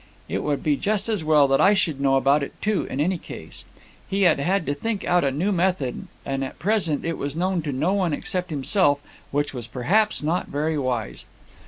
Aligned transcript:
It 0.27 0.41
would 0.41 0.63
be 0.63 0.77
just 0.77 1.09
as 1.09 1.23
well 1.23 1.47
that 1.49 1.61
I 1.61 1.75
should 1.75 2.01
know 2.01 2.15
about 2.15 2.41
it 2.41 2.59
too, 2.59 2.85
in 2.85 2.99
any 2.99 3.19
case. 3.19 3.65
He 4.09 4.23
had 4.23 4.39
had 4.39 4.65
to 4.65 4.73
think 4.73 5.05
out 5.05 5.23
a 5.23 5.29
new 5.29 5.51
method, 5.51 6.07
and 6.25 6.43
at 6.43 6.57
present 6.57 7.05
it 7.05 7.19
was 7.19 7.35
known 7.35 7.61
to 7.61 7.71
no 7.71 7.93
one 7.93 8.11
except 8.11 8.49
himself, 8.49 8.99
which 9.29 9.53
was 9.53 9.67
perhaps 9.67 10.23
not 10.23 10.47
very 10.47 10.75
wise. 10.75 11.25